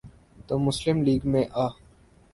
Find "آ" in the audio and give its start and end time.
1.53-1.67